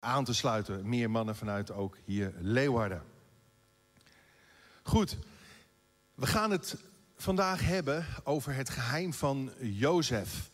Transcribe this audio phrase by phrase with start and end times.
[0.00, 0.88] aan te sluiten.
[0.88, 3.02] Meer mannen vanuit ook hier Leeuwarden.
[4.82, 5.16] Goed,
[6.14, 6.76] we gaan het
[7.16, 10.50] vandaag hebben over het geheim van Jozef.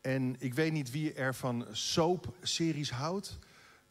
[0.00, 3.38] En ik weet niet wie er van soap-series houdt.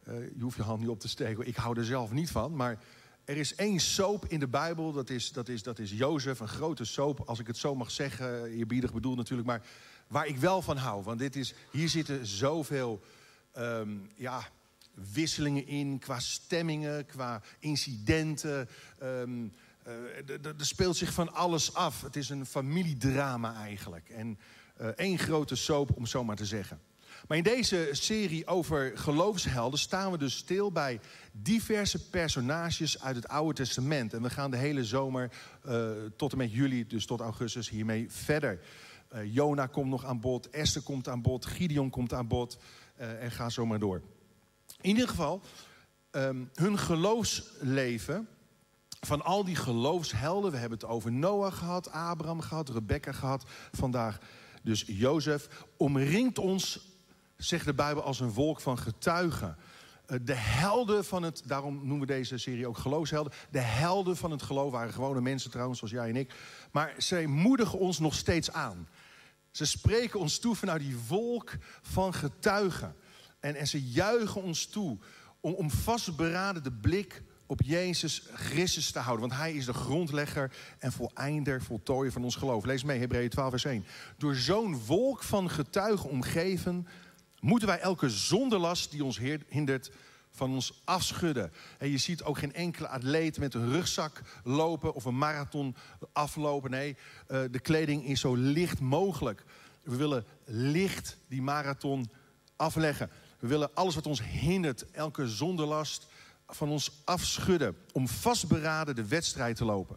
[0.08, 2.56] Uh, je hoeft je hand niet op te steken, ik hou er zelf niet van.
[2.56, 2.78] Maar
[3.24, 6.48] er is één soap in de Bijbel, dat is, dat is, dat is Jozef, een
[6.48, 7.20] grote soap.
[7.20, 9.48] Als ik het zo mag zeggen, eerbiedig bedoeld natuurlijk.
[9.48, 9.62] Maar
[10.06, 13.02] waar ik wel van hou, want dit is, hier zitten zoveel
[13.58, 14.48] um, ja,
[15.12, 15.98] wisselingen in...
[15.98, 18.68] qua stemmingen, qua incidenten...
[19.02, 19.52] Um,
[20.42, 22.02] er speelt zich van alles af.
[22.02, 24.08] Het is een familiedrama eigenlijk.
[24.08, 24.38] En
[24.80, 26.80] uh, één grote soap, om zo maar te zeggen.
[27.28, 31.00] Maar in deze serie over geloofshelden staan we dus stil bij
[31.32, 34.14] diverse personages uit het Oude Testament.
[34.14, 35.30] En we gaan de hele zomer
[35.66, 38.60] uh, tot en met juli, dus tot augustus, hiermee verder.
[39.24, 42.58] Jona komt nog aan bod, Esther komt aan bod, Gideon komt aan bod
[42.96, 44.02] en ga zo maar door.
[44.80, 45.42] In ieder geval,
[46.10, 48.28] um, hun geloofsleven
[49.00, 50.50] van al die geloofshelden.
[50.50, 53.44] We hebben het over Noach gehad, Abraham gehad, Rebecca gehad.
[53.72, 54.18] Vandaag
[54.62, 55.48] dus Jozef.
[55.76, 56.80] Omringt ons,
[57.36, 59.56] zegt de Bijbel, als een wolk van getuigen.
[60.06, 63.32] Eh, de helden van het, daarom noemen we deze serie ook geloofshelden.
[63.50, 66.34] De helden van het geloof waren gewone mensen trouwens, zoals jij en ik.
[66.72, 68.88] Maar zij moedigen ons nog steeds aan.
[69.50, 72.94] Ze spreken ons toe vanuit die wolk van getuigen.
[73.40, 74.98] En, en ze juichen ons toe
[75.40, 79.28] om, om vastberaden de blik op Jezus Christus te houden.
[79.28, 82.64] Want hij is de grondlegger en voleinder, voltooier van ons geloof.
[82.64, 83.86] Lees mee, Hebreeën 12 vers 1.
[84.18, 86.86] Door zo'n wolk van getuigen omgeven...
[87.40, 89.90] moeten wij elke zonderlast die ons hindert
[90.30, 91.52] van ons afschudden.
[91.78, 94.94] En je ziet ook geen enkele atleet met een rugzak lopen...
[94.94, 95.76] of een marathon
[96.12, 96.70] aflopen.
[96.70, 99.44] Nee, eh, de kleding is zo licht mogelijk.
[99.82, 102.10] We willen licht die marathon
[102.56, 103.10] afleggen.
[103.38, 106.06] We willen alles wat ons hindert, elke zonderlast
[106.48, 109.96] van ons afschudden om vastberaden de wedstrijd te lopen.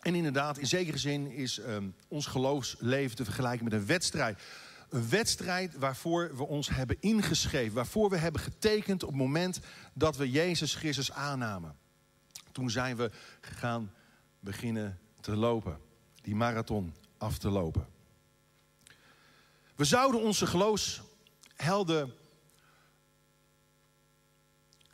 [0.00, 4.42] En inderdaad, in zekere zin is um, ons geloofsleven te vergelijken met een wedstrijd.
[4.88, 9.60] Een wedstrijd waarvoor we ons hebben ingeschreven, waarvoor we hebben getekend op het moment
[9.92, 11.76] dat we Jezus Christus aannamen.
[12.52, 13.10] Toen zijn we
[13.40, 13.92] gaan
[14.40, 15.78] beginnen te lopen,
[16.22, 17.86] die marathon af te lopen.
[19.74, 22.14] We zouden onze geloofshelden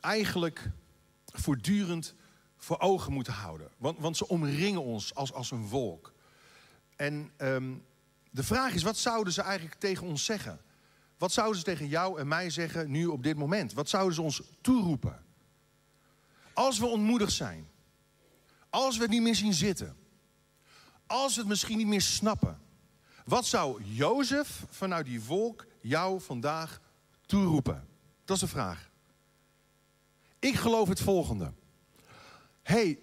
[0.01, 0.71] eigenlijk
[1.27, 2.15] voortdurend
[2.57, 3.71] voor ogen moeten houden.
[3.77, 6.13] Want, want ze omringen ons als, als een wolk.
[6.97, 7.85] En um,
[8.31, 10.61] de vraag is, wat zouden ze eigenlijk tegen ons zeggen?
[11.19, 13.73] Wat zouden ze tegen jou en mij zeggen nu op dit moment?
[13.73, 15.25] Wat zouden ze ons toeroepen?
[16.53, 17.69] Als we ontmoedigd zijn.
[18.71, 19.97] Als we het niet meer zien zitten.
[21.07, 22.61] Als we het misschien niet meer snappen.
[23.31, 26.81] Wat zou Jozef vanuit die wolk jou vandaag
[27.27, 27.89] toeroepen?
[28.25, 28.91] Dat is de vraag.
[30.39, 31.53] Ik geloof het volgende.
[32.63, 32.99] hey,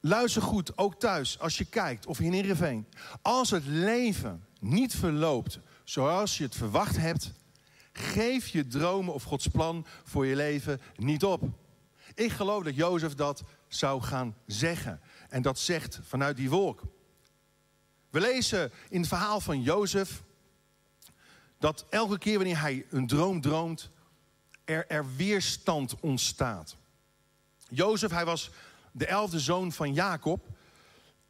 [0.00, 2.86] luister goed, ook thuis, als je kijkt of in Heerenveen.
[3.22, 7.32] Als het leven niet verloopt zoals je het verwacht hebt...
[7.92, 11.42] geef je dromen of Gods plan voor je leven niet op.
[12.14, 15.00] Ik geloof dat Jozef dat zou gaan zeggen.
[15.28, 16.82] En dat zegt vanuit die wolk.
[18.16, 20.22] We lezen in het verhaal van Jozef...
[21.58, 23.90] dat elke keer wanneer hij een droom droomt
[24.64, 26.76] er, er weerstand ontstaat.
[27.68, 28.50] Jozef, hij was
[28.92, 30.46] de elfde zoon van Jacob.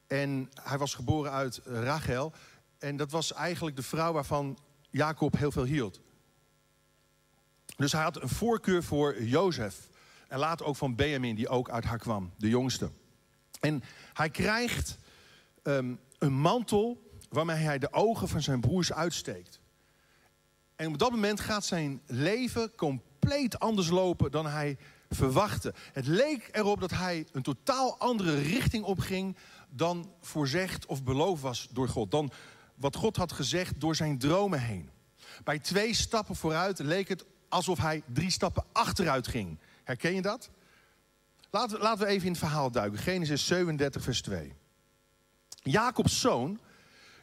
[0.06, 2.32] En hij was geboren uit Rachel.
[2.78, 4.58] En dat was eigenlijk de vrouw waarvan
[4.90, 6.00] Jacob heel veel hield.
[7.76, 9.88] Dus hij had een voorkeur voor Jozef.
[10.28, 12.90] En later ook van Benjamin, die ook uit haar kwam, de jongste.
[13.60, 13.82] En
[14.12, 14.98] hij krijgt
[15.62, 19.60] um, een mantel waarmee hij de ogen van zijn broers uitsteekt.
[20.76, 24.78] En op dat moment gaat zijn leven compleet anders lopen dan hij
[25.10, 25.74] verwachtte.
[25.92, 29.36] Het leek erop dat hij een totaal andere richting opging
[29.68, 32.10] dan voorzegd of beloofd was door God.
[32.10, 32.30] Dan
[32.74, 34.90] wat God had gezegd door zijn dromen heen.
[35.44, 39.58] Bij twee stappen vooruit leek het alsof hij drie stappen achteruit ging.
[39.84, 40.50] Herken je dat?
[41.50, 42.98] Laten we, laten we even in het verhaal duiken.
[42.98, 44.54] Genesis 37, vers 2.
[45.70, 46.60] Jacobs zoon,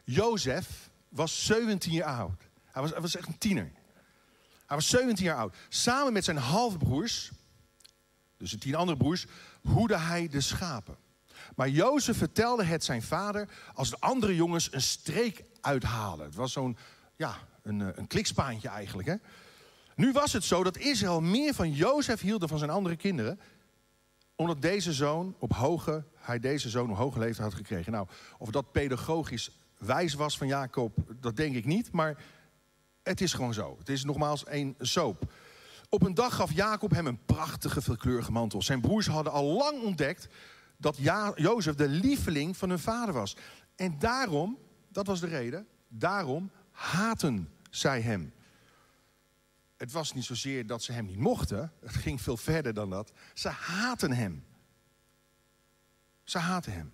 [0.04, 2.42] Jozef, was 17 jaar oud.
[2.64, 3.72] Hij was, echt een tiener.
[4.66, 5.56] Hij was 17 jaar oud.
[5.68, 7.30] Samen met zijn halfbroers,
[8.36, 9.26] dus de tien andere broers,
[9.62, 10.96] hoede hij de schapen.
[11.56, 16.26] Maar Jozef vertelde het zijn vader als de andere jongens een streek uithalen.
[16.26, 16.76] Het was zo'n,
[17.16, 19.08] ja, een, eh, een klikspaantje eigenlijk.
[19.08, 19.14] Hè?
[19.94, 23.40] Nu was het zo dat Israël meer van Jozef hield dan van zijn andere kinderen.
[24.36, 27.92] Omdat deze zoon op hoge, hij deze zoon op hoge leeftijd had gekregen.
[27.92, 28.06] Nou,
[28.38, 31.92] of dat pedagogisch wijs was van Jacob, dat denk ik niet.
[31.92, 32.16] Maar
[33.02, 33.76] Het is gewoon zo.
[33.78, 35.32] Het is nogmaals een soap.
[35.88, 38.62] Op een dag gaf Jacob hem een prachtige veelkleurige mantel.
[38.62, 40.28] Zijn broers hadden al lang ontdekt
[40.76, 43.36] dat ja Jozef de lieveling van hun vader was.
[43.76, 44.58] En daarom,
[44.88, 48.32] dat was de reden, daarom haten zij hem.
[49.76, 53.12] Het was niet zozeer dat ze hem niet mochten, het ging veel verder dan dat.
[53.34, 54.44] Ze haten hem.
[56.24, 56.92] Ze haten hem.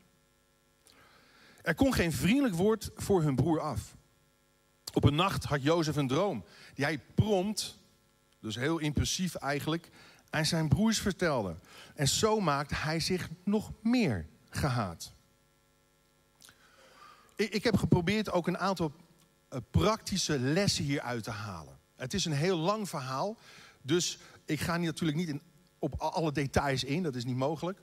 [1.63, 3.97] Er kon geen vriendelijk woord voor hun broer af.
[4.93, 6.45] Op een nacht had Jozef een droom
[6.75, 7.79] die hij prompt,
[8.41, 9.91] dus heel impulsief eigenlijk,
[10.31, 11.57] aan zijn broers vertelde.
[11.95, 15.13] En zo maakte hij zich nog meer gehaat.
[17.37, 18.93] Ik, heb geprobeerd ook een aantal
[19.53, 21.80] uh, praktische lessen hieruit te halen.
[22.01, 23.37] Het is een heel lang verhaal,
[23.83, 25.43] dus ik ga natuurlijk niet in,
[25.79, 27.79] op alle details in, dat is niet mogelijk.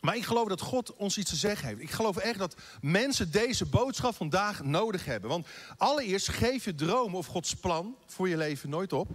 [0.00, 1.80] Maar ik geloof dat God ons iets te zeggen heeft.
[1.80, 5.30] Ik geloof echt dat mensen deze boodschap vandaag nodig hebben.
[5.30, 5.46] Want
[5.76, 9.08] allereerst geef je dromen of Gods plan voor je leven nooit op.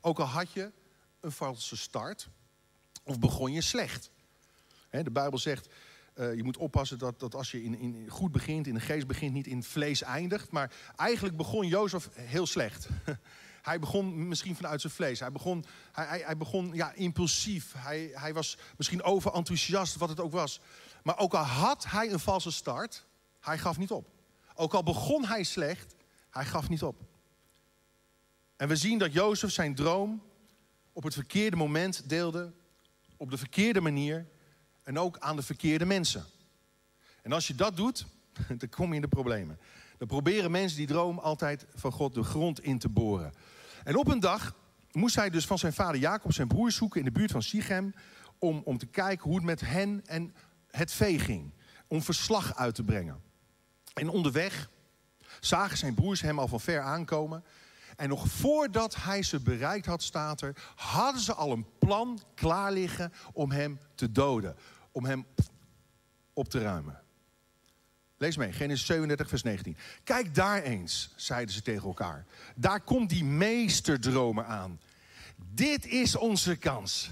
[0.00, 0.70] Ook al had je
[1.20, 2.28] een valse start
[3.02, 4.10] of begon je slecht.
[4.90, 5.68] de Bijbel zegt,
[6.16, 9.06] uh, je moet oppassen dat, dat als je in, in, goed begint, in de geest
[9.06, 10.50] begint, niet in vlees eindigt.
[10.50, 12.88] Maar eigenlijk begon Jozef heel slecht.
[13.62, 15.20] Hij begon misschien vanuit zijn vlees.
[15.20, 17.72] Hij begon, hij, hij, hij begon ja, impulsief.
[17.76, 20.60] Hij, hij was misschien overenthousiast, wat het ook was.
[21.02, 23.06] Maar ook al had hij een valse start,
[23.40, 24.08] hij gaf niet op.
[24.54, 25.94] Ook al begon hij slecht,
[26.30, 27.02] hij gaf niet op.
[28.56, 30.22] En we zien dat Jozef zijn droom
[30.92, 32.52] op het verkeerde moment deelde,
[33.16, 34.26] op de verkeerde manier
[34.86, 36.24] en ook aan de verkeerde mensen.
[37.22, 38.06] En als je dat doet,
[38.58, 39.58] dan kom je in de problemen.
[39.98, 43.32] Dan proberen mensen die droom altijd van God de grond in te boren.
[43.84, 44.54] En op een dag
[44.92, 47.94] moest hij dus van zijn vader Jacob zijn broers zoeken in de buurt van Sichem...
[48.38, 50.34] om, om te kijken hoe het met hen en
[50.70, 51.52] het vee ging.
[51.88, 53.22] Om verslag uit te brengen.
[53.94, 54.70] En onderweg
[55.40, 57.44] zagen zijn broers hem al van ver aankomen...
[57.96, 62.72] En nog voordat hij ze bereikt had, staat er, hadden ze al een plan klaar
[62.72, 64.56] liggen om hem te doden.
[64.96, 65.26] Om hem
[66.32, 67.02] op te ruimen.
[68.16, 69.76] Lees mee, Genesis 37, vers 19.
[70.04, 72.26] Kijk daar eens, zeiden ze tegen elkaar.
[72.54, 74.80] Daar komt die meesterdromer aan.
[75.36, 77.10] Dit is onze kans.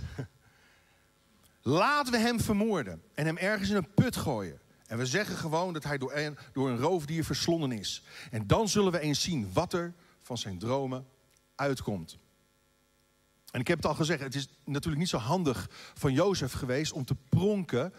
[1.63, 4.61] Laten we hem vermoorden en hem ergens in een put gooien.
[4.87, 8.05] En we zeggen gewoon dat hij door een, door een roofdier verslonden is.
[8.31, 11.07] En dan zullen we eens zien wat er van zijn dromen
[11.55, 12.19] uitkomt.
[13.55, 16.93] En ik heb het al gezegd, het is natuurlijk niet zo handig van Jozef geweest
[16.93, 17.93] om te pronken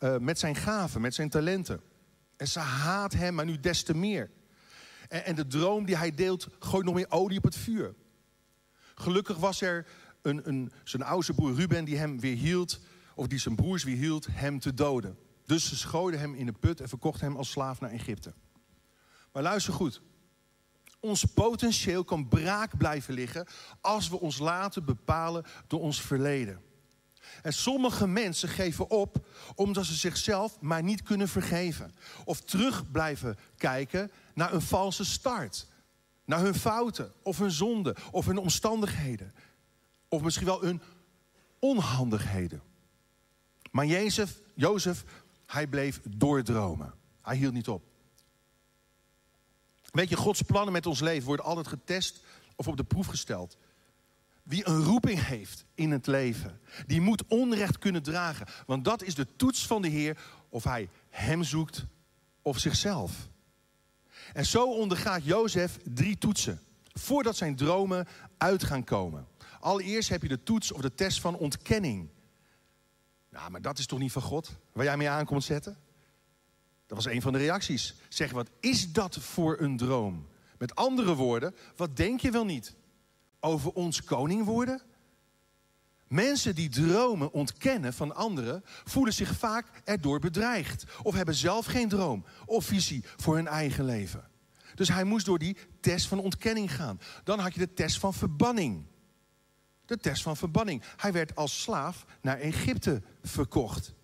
[0.00, 1.80] uh, met zijn gaven, met zijn talenten.
[2.36, 4.30] En ze haat hem, maar nu des te meer.
[5.08, 7.94] En, en de droom die hij deelt, gooit nog meer olie op het vuur.
[8.94, 9.86] Gelukkig was er
[10.22, 12.80] een, een, zijn oudste broer Ruben die hem weer hield,
[13.14, 15.18] of die zijn broers weer hield, hem te doden.
[15.46, 18.32] Dus ze schoten hem in de put en verkochten hem als slaaf naar Egypte.
[19.32, 20.02] Maar luister goed.
[21.00, 23.46] Ons potentieel kan braak blijven liggen
[23.80, 26.60] als we ons laten bepalen door ons verleden.
[27.42, 31.94] En sommige mensen geven op omdat ze zichzelf maar niet kunnen vergeven.
[32.24, 35.66] Of terug blijven kijken naar een valse start.
[36.24, 39.34] Naar hun fouten, of hun zonden, of hun omstandigheden.
[40.08, 40.82] Of misschien wel hun
[41.58, 42.62] onhandigheden.
[43.70, 45.04] Maar Jozef, Jozef,
[45.46, 46.94] hij bleef doordromen.
[47.22, 47.89] Hij hield niet op.
[49.90, 52.22] Weet je, Gods plannen met ons leven worden altijd getest
[52.56, 53.56] of op de proef gesteld.
[54.42, 58.46] Wie een roeping heeft in het leven, die moet onrecht kunnen dragen.
[58.66, 60.18] Want dat is de toets van de Heer
[60.48, 61.84] of hij hem zoekt
[62.42, 63.28] of zichzelf.
[64.32, 66.60] En zo ondergaat Jozef drie toetsen
[66.92, 68.06] voordat zijn dromen
[68.36, 69.26] uit gaan komen.
[69.60, 72.08] Allereerst heb je de toets of de test van ontkenning.
[73.30, 75.78] Nou, maar dat is toch niet van God waar jij mee aankomt zetten?
[76.90, 77.94] Dat was een van de reacties.
[78.08, 80.26] Zeg, wat is dat voor een droom?
[80.58, 82.74] Met andere woorden, wat denk je wel niet?
[83.40, 84.82] Over ons koning worden?
[86.08, 90.84] Mensen die dromen ontkennen van anderen, voelen zich vaak erdoor bedreigd.
[91.02, 94.28] Of hebben zelf geen droom of visie voor hun eigen leven.
[94.74, 97.00] Dus hij moest door die test van ontkenning gaan.
[97.24, 98.84] Dan had je de test van verbanning.
[99.84, 100.82] De test van verbanning.
[100.96, 103.94] Hij werd als slaaf naar Egypte verkocht.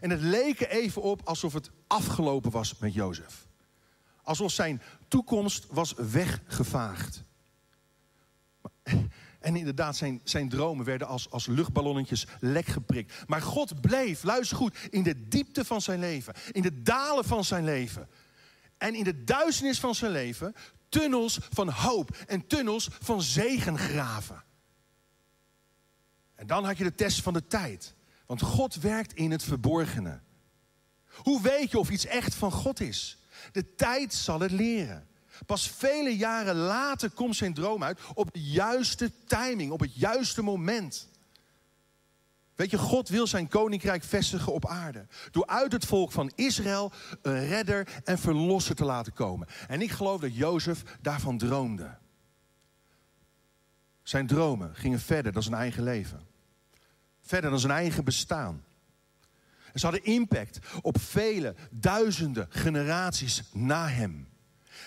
[0.00, 3.46] En het leek er even op alsof het afgelopen was met Jozef.
[4.22, 7.22] Alsof zijn toekomst was weggevaagd.
[9.40, 13.28] En inderdaad, zijn, zijn dromen werden als, als luchtballonnetjes lek geprikt.
[13.28, 16.34] Maar God bleef, luister goed, in de diepte van zijn leven.
[16.52, 18.08] In de dalen van zijn leven.
[18.78, 20.54] En in de duisternis van zijn leven
[20.88, 24.44] tunnels van hoop en tunnels van zegen graven.
[26.34, 27.94] En dan had je de test van de tijd.
[28.26, 30.20] Want God werkt in het verborgene.
[31.08, 33.18] Hoe weet je of iets echt van God is?
[33.52, 35.08] De tijd zal het leren.
[35.46, 40.42] Pas vele jaren later komt zijn droom uit op de juiste timing, op het juiste
[40.42, 41.08] moment.
[42.54, 45.06] Weet je, God wil zijn koninkrijk vestigen op aarde.
[45.30, 49.48] Door uit het volk van Israël een redder en verlosser te laten komen.
[49.68, 51.96] En ik geloof dat Jozef daarvan droomde.
[54.02, 56.33] Zijn dromen gingen verder dan zijn eigen leven.
[57.24, 58.64] Verder dan zijn eigen bestaan.
[59.74, 64.28] Ze hadden impact op vele duizenden generaties na hem.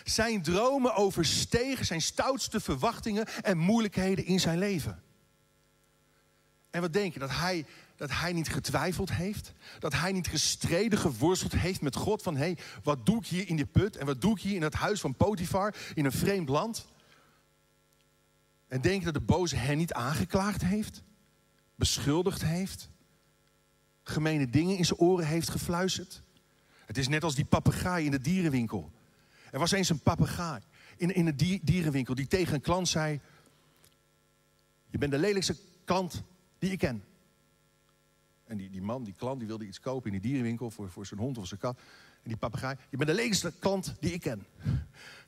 [0.04, 5.04] Zijn dromen overstegen zijn stoutste verwachtingen en moeilijkheden in zijn leven.
[6.70, 7.20] En wat denk je?
[7.20, 7.66] Dat hij,
[7.96, 9.54] dat hij niet getwijfeld heeft?
[9.80, 12.22] Dat hij niet gestreden, geworsteld heeft met God?
[12.22, 13.96] Van hé, hey, wat doe ik hier in die put?
[13.98, 16.88] En wat doe ik hier in het huis van Potifar in een vreemd land?
[18.68, 21.04] En denk je dat de boze hen niet aangeklaagd heeft?
[21.78, 22.90] Beschuldigd heeft?
[24.04, 26.22] Gemene dingen in zijn oren heeft gefluisterd?
[26.86, 28.92] Het is net als die papegaai in de dierenwinkel.
[29.52, 30.62] Er was eens een papegaai
[30.98, 33.20] in, in de dierenwinkel die tegen een klant zei:
[34.90, 36.24] Je bent de lelijkste klant
[36.60, 37.04] die ik ken.
[38.44, 41.06] En die, die man, die klant, die wilde iets kopen in die dierenwinkel voor, voor
[41.06, 41.78] zijn hond of zijn kat.
[42.24, 44.46] En die papegaai, je bent de lelijkste klant die ik ken.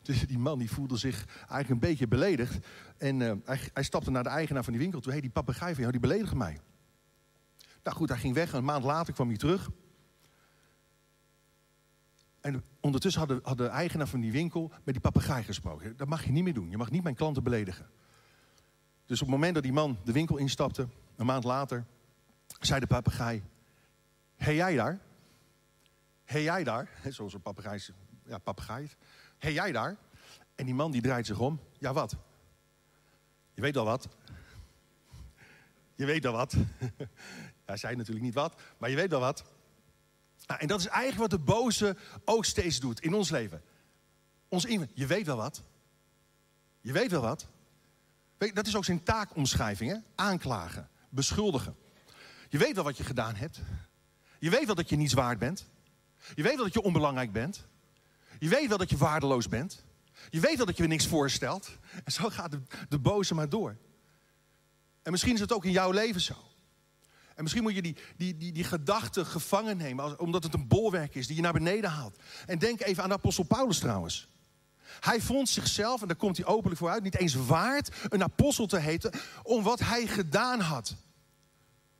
[0.01, 2.67] Dus die man die voelde zich eigenlijk een beetje beledigd.
[2.97, 5.11] En uh, hij, hij, stapte naar de eigenaar van die winkel toe.
[5.11, 6.59] Hé, hey, die papegaai van jou, die beledigde mij.
[7.83, 8.53] Nou goed, hij ging weg.
[8.53, 9.69] Een maand later kwam hij terug.
[12.41, 15.97] En ondertussen had de, de eigenaar van die winkel met die papegaai gesproken.
[15.97, 16.69] Dat mag je niet meer doen.
[16.69, 17.89] Je mag niet mijn klanten beledigen.
[19.05, 21.85] Dus op het moment dat die man de winkel instapte, een maand later,
[22.59, 23.43] zei de papegaai:
[24.35, 24.99] Hé jij daar?
[26.23, 26.89] Hé jij daar?
[27.09, 27.81] Zoals een papegaai,
[28.25, 28.89] ja, papegaai.
[29.39, 29.97] Hé jij daar?
[30.55, 31.59] En die man die draait zich om.
[31.77, 32.15] Ja, wat?
[33.53, 34.07] Je weet al wat.
[35.95, 36.55] Je weet al wat.
[37.65, 39.43] Hij zei natuurlijk niet wat, maar je weet al wat.
[40.45, 43.61] En dat is eigenlijk wat de boze ook steeds doet in ons leven.
[44.47, 45.63] Ons in, je weet wel wat.
[46.81, 47.47] Je weet wel wat.
[48.37, 49.97] Weet, dat is ook zijn taakomschrijving, hè?
[50.15, 51.75] Aanklagen, beschuldigen.
[52.49, 53.59] Je weet wel wat je gedaan hebt.
[54.39, 55.65] Je weet wel dat je niets waard bent.
[56.35, 57.67] Je weet wel dat je onbelangrijk bent.
[58.39, 59.83] Je weet wel dat je waardeloos bent.
[60.29, 61.69] Je weet wel dat je er niks voorstelt.
[62.03, 63.77] En zo gaat de, de boze maar door.
[65.01, 66.35] En misschien is het ook in jouw leven zo.
[67.35, 71.15] En misschien moet je die, die, die, die gedachte gevangen nemen, omdat het een bolwerk
[71.15, 72.19] is die je naar beneden haalt.
[72.45, 74.27] En denk even aan de apostel Paulus trouwens.
[74.99, 78.65] Hij vond zichzelf, en daar komt hij openlijk voor uit, niet eens waard een apostel
[78.65, 79.11] te heten
[79.43, 80.95] om wat hij gedaan had.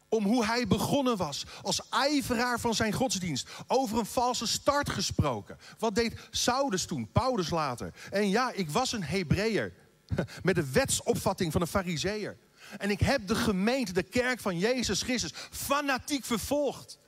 [0.09, 3.47] Om hoe hij begonnen was als ijveraar van zijn godsdienst.
[3.67, 5.57] Over een valse start gesproken.
[5.79, 7.93] Wat deed Saulus toen, Paulus later?
[8.11, 9.73] En ja, ik was een Hebreeër.
[10.43, 12.37] Met de wetsopvatting van een Fariseer.
[12.77, 16.99] En ik heb de gemeente, de kerk van Jezus Christus, fanatiek vervolgd.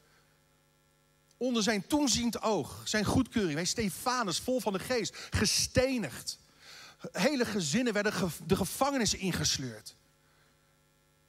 [1.37, 3.55] Onder zijn toeziend oog, zijn goedkeuring.
[3.55, 6.39] Wij Stefanus, vol van de geest, gestenigd.
[7.11, 9.95] Hele gezinnen werden de gevangenis ingesleurd.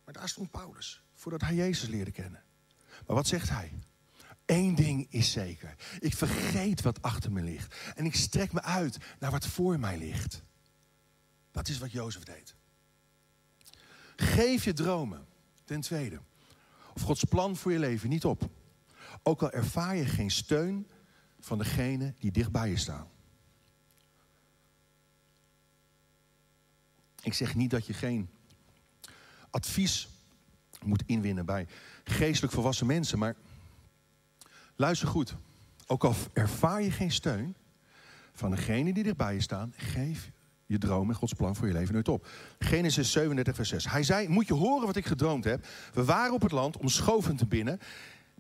[0.05, 2.43] Maar daar stond Paulus, voordat hij Jezus leerde kennen.
[3.07, 3.73] Maar wat zegt hij?
[4.47, 5.75] Eén ding is zeker.
[5.99, 7.93] Ik vergeet wat achter me ligt.
[7.95, 10.43] En ik strek me uit naar wat voor mij ligt.
[11.51, 12.55] Dat is wat Jozef deed.
[14.17, 15.27] Geef je dromen.
[15.65, 16.21] Ten tweede.
[16.95, 18.51] Of Gods plan voor je leven niet op.
[19.23, 20.87] Ook al ervaar je geen steun
[21.41, 23.09] van degene die dicht bij je staan.
[27.23, 28.31] Ik zeg niet dat je geen
[29.51, 30.09] advies
[30.85, 31.67] moet inwinnen bij
[32.05, 33.35] geestelijk volwassen mensen, maar
[34.77, 35.37] luister goed.
[35.87, 37.55] Ook al ervaar je geen steun
[38.33, 40.31] van degene die dichtbij je staan, geef
[40.67, 42.29] je droom en Gods plan voor je leven nooit op.
[42.59, 43.91] Genesis 37, vers 6.
[43.91, 45.67] Hij zei, moet je horen wat ik gedroomd heb.
[45.95, 47.47] We waren op het land om schoven te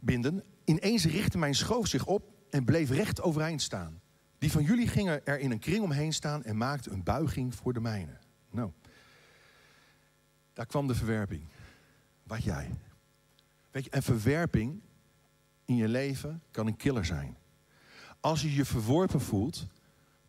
[0.00, 0.42] binden.
[0.64, 4.00] Ineens richtte mijn schoof zich op en bleef recht overeind staan.
[4.38, 7.72] Die van jullie gingen er in een kring omheen staan en maakte een buiging voor
[7.72, 8.18] de mijne.
[8.50, 8.70] Nou,
[10.52, 11.42] daar kwam de verwerping.
[12.33, 12.71] Wat jij.
[13.71, 14.81] Weet je, en verwerping
[15.65, 17.37] in je leven kan een killer zijn.
[18.21, 19.67] Als je je verworpen voelt,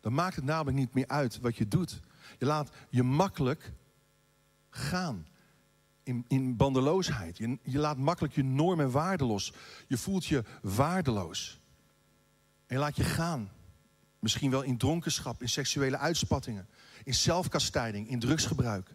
[0.00, 2.00] dan maakt het namelijk niet meer uit wat je doet.
[2.38, 3.72] Je laat je makkelijk
[4.70, 5.26] gaan
[6.02, 7.38] in, in bandeloosheid.
[7.38, 9.52] Je, je laat makkelijk je norm en los.
[9.86, 11.60] Je voelt je waardeloos.
[12.66, 13.50] En laat je gaan.
[14.18, 16.68] Misschien wel in dronkenschap, in seksuele uitspattingen,
[17.04, 18.94] in zelfkastijding, in drugsgebruik.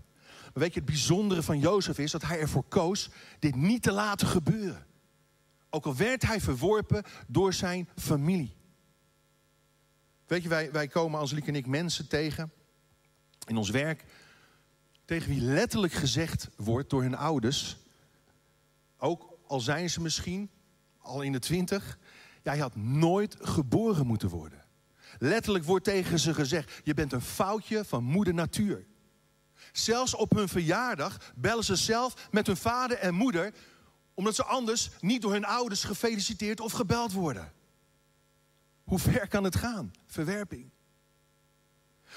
[0.53, 3.91] Maar weet je, het bijzondere van Jozef is dat hij ervoor koos dit niet te
[3.91, 4.86] laten gebeuren.
[5.70, 8.56] Ook al werd hij verworpen door zijn familie.
[10.27, 12.51] Weet je, wij, wij komen als Liek en ik mensen tegen
[13.48, 14.06] in ons werk,
[15.06, 17.77] tegen wie letterlijk gezegd wordt door hun ouders,
[18.98, 20.50] ook al zijn ze misschien
[20.98, 22.00] al in de twintig,
[22.44, 24.65] jij had nooit geboren moeten worden.
[25.20, 28.86] Letterlijk wordt tegen ze gezegd: Je bent een foutje van moeder natuur.
[29.71, 33.53] Zelfs op hun verjaardag bellen ze zelf met hun vader en moeder,
[34.13, 37.51] omdat ze anders niet door hun ouders gefeliciteerd of gebeld worden.
[38.83, 39.91] Hoe ver kan het gaan?
[40.07, 40.69] Verwerping.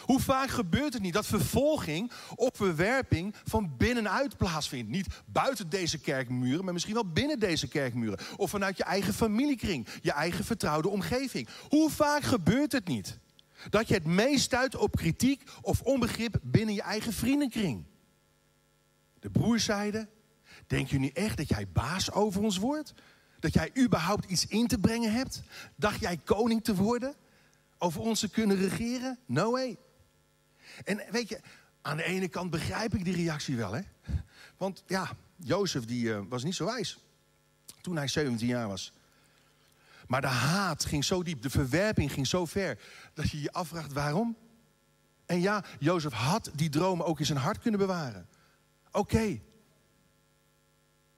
[0.00, 4.90] Hoe vaak gebeurt het niet dat vervolging of verwerping van binnenuit plaatsvindt?
[4.90, 8.18] Niet buiten deze kerkmuren, maar misschien wel binnen deze kerkmuren.
[8.36, 11.48] Of vanuit je eigen familiekring, je eigen vertrouwde omgeving.
[11.68, 13.18] Hoe vaak gebeurt het niet
[13.70, 17.84] dat je het meest stuit op kritiek of onbegrip binnen je eigen vriendenkring?
[19.20, 20.08] De broers zeiden:
[20.66, 22.94] Denk je nu echt dat jij baas over ons wordt?
[23.38, 25.42] Dat jij überhaupt iets in te brengen hebt?
[25.76, 27.14] Dacht jij koning te worden?
[27.78, 29.18] Over ons te kunnen regeren?
[29.26, 29.78] No way.
[30.84, 31.40] En weet je,
[31.82, 33.82] aan de ene kant begrijp ik die reactie wel, hè?
[34.56, 36.98] Want ja, Jozef die, eh, was niet zo wijs
[37.82, 38.92] toen hij 17 jaar was.
[40.06, 42.78] Maar de haat ging zo diep, de verwerping ging zo ver,
[43.14, 44.36] dat je je afvraagt waarom.
[45.26, 48.28] En ja, Jozef had die dromen ook in zijn hart kunnen bewaren.
[48.90, 49.40] Oké.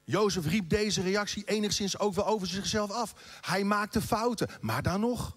[0.05, 3.15] Jozef riep deze reactie enigszins ook wel over zichzelf af.
[3.41, 5.37] Hij maakte fouten, maar dan nog.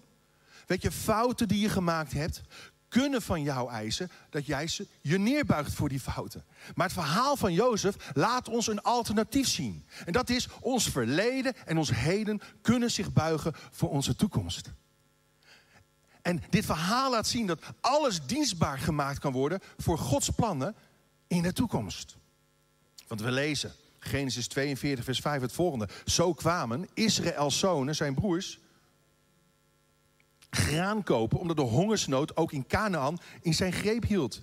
[0.66, 2.42] Weet je, fouten die je gemaakt hebt,
[2.88, 6.44] kunnen van jou eisen dat jij ze je neerbuigt voor die fouten.
[6.74, 9.86] Maar het verhaal van Jozef laat ons een alternatief zien.
[10.04, 14.70] En dat is ons verleden en ons heden kunnen zich buigen voor onze toekomst.
[16.22, 20.74] En dit verhaal laat zien dat alles dienstbaar gemaakt kan worden voor Gods plannen
[21.26, 22.16] in de toekomst.
[23.06, 25.88] Want we lezen Genesis 42, vers 5 het volgende.
[26.04, 28.58] Zo kwamen Israëls zonen, zijn broers,
[30.58, 34.42] graan kopen, omdat de hongersnood ook in Canaan in zijn greep hield.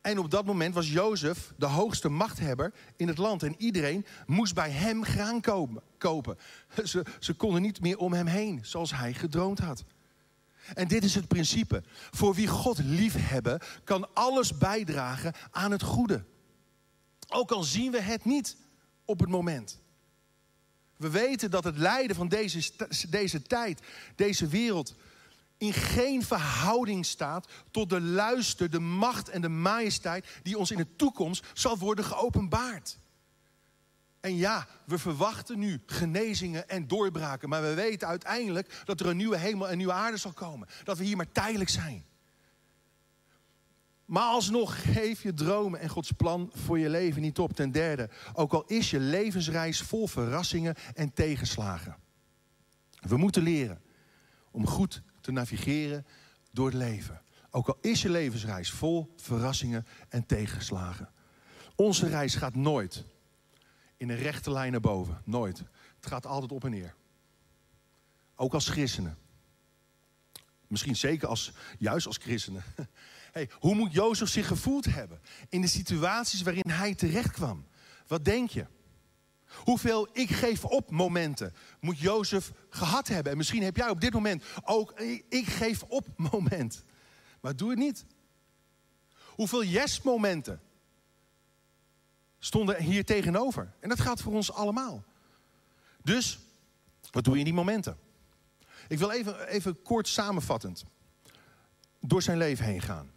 [0.00, 3.42] En op dat moment was Jozef de hoogste machthebber in het land.
[3.42, 5.40] En iedereen moest bij hem graan
[5.98, 6.38] kopen.
[6.84, 9.84] Ze, ze konden niet meer om hem heen, zoals hij gedroomd had.
[10.74, 11.82] En dit is het principe.
[12.10, 16.24] Voor wie God liefhebben, kan alles bijdragen aan het goede.
[17.28, 18.56] Ook al zien we het niet
[19.04, 19.80] op het moment.
[20.96, 22.70] We weten dat het lijden van deze,
[23.08, 23.80] deze tijd,
[24.14, 24.94] deze wereld,
[25.60, 30.76] in geen verhouding staat tot de luister, de macht en de majesteit die ons in
[30.76, 32.98] de toekomst zal worden geopenbaard.
[34.20, 39.16] En ja, we verwachten nu genezingen en doorbraken, maar we weten uiteindelijk dat er een
[39.16, 40.68] nieuwe hemel en nieuwe aarde zal komen.
[40.84, 42.04] Dat we hier maar tijdelijk zijn.
[44.04, 47.52] Maar alsnog geef je dromen en Gods plan voor je leven niet op.
[47.52, 51.96] Ten derde, ook al is je levensreis vol verrassingen en tegenslagen.
[53.00, 53.82] We moeten leren
[54.50, 56.06] om goed navigeren
[56.50, 57.22] door het leven.
[57.50, 61.08] Ook al is je levensreis vol verrassingen en tegenslagen.
[61.74, 63.04] Onze reis gaat nooit
[63.96, 65.22] in een rechte lijn naar boven.
[65.24, 65.58] Nooit.
[65.96, 66.94] Het gaat altijd op en neer.
[68.34, 69.18] Ook als christenen.
[70.66, 72.62] Misschien zeker als, juist als christenen.
[73.30, 77.66] Hey, hoe moet Jozef zich gevoeld hebben in de situaties waarin hij terecht kwam?
[78.06, 78.66] Wat denk je?
[79.54, 83.32] Hoeveel ik geef op momenten moet Jozef gehad hebben.
[83.32, 86.84] En misschien heb jij op dit moment ook ik geef op moment.
[87.40, 88.04] Maar doe het niet.
[89.26, 90.60] Hoeveel yes momenten
[92.38, 93.72] stonden hier tegenover.
[93.80, 95.04] En dat geldt voor ons allemaal.
[96.02, 96.38] Dus,
[97.10, 97.98] wat doe je in die momenten?
[98.88, 100.84] Ik wil even, even kort samenvattend
[102.00, 103.10] door zijn leven heen gaan.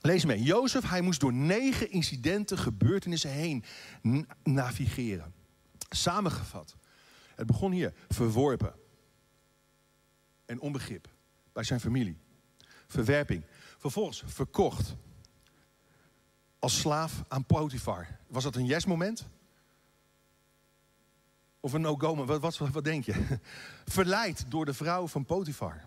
[0.00, 0.42] Lees mee.
[0.42, 3.64] Jozef, hij moest door negen incidenten, gebeurtenissen heen
[4.42, 5.34] navigeren.
[5.88, 6.76] Samengevat.
[7.34, 7.94] Het begon hier.
[8.08, 8.74] Verworpen.
[10.46, 11.08] En onbegrip.
[11.52, 12.18] Bij zijn familie.
[12.86, 13.44] Verwerping.
[13.78, 14.94] Vervolgens verkocht.
[16.58, 18.18] Als slaaf aan Potifar.
[18.26, 19.28] Was dat een yes-moment?
[21.60, 22.24] Of een no-go?
[22.24, 23.38] Wat, wat, wat denk je?
[23.84, 25.84] Verleid door de vrouw van Potifar.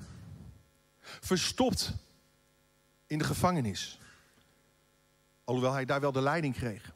[1.02, 1.93] Verstopt
[3.08, 4.00] in de gevangenis.
[5.52, 6.94] Alhoewel hij daar wel de leiding kreeg.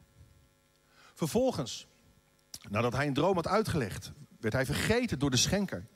[1.14, 1.86] Vervolgens,
[2.68, 5.86] nadat hij een droom had uitgelegd, werd hij vergeten door de schenker.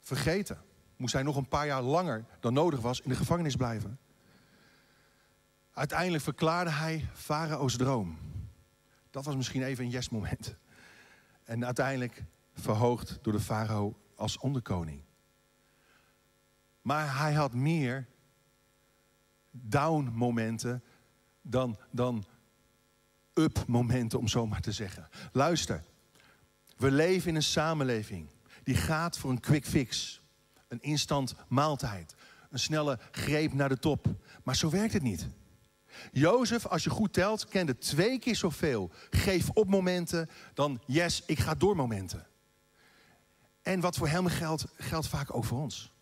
[0.00, 0.62] Vergeten.
[0.96, 3.98] Moest hij nog een paar jaar langer dan nodig was in de gevangenis blijven.
[5.72, 8.18] Uiteindelijk verklaarde hij Farao's droom.
[9.10, 10.56] Dat was misschien even een yes-moment.
[11.44, 15.02] En uiteindelijk verhoogd door de farao als onderkoning.
[16.80, 18.08] Maar hij had meer
[19.50, 20.82] down-momenten
[21.42, 22.24] dan, dan
[23.34, 25.08] up-momenten, om zo maar te zeggen.
[25.32, 25.84] Luister,
[26.76, 28.28] we leven in een samenleving
[28.62, 30.20] die gaat voor een quick fix.
[30.68, 32.14] Een instant maaltijd.
[32.50, 34.06] Een snelle greep naar de top.
[34.42, 35.28] Maar zo werkt het niet.
[36.12, 41.38] Jozef, als je goed telt, kende twee keer zoveel geef op momenten dan yes, ik
[41.38, 42.26] ga door momenten.
[43.62, 45.92] En wat voor hem geldt, geldt vaak ook voor ons.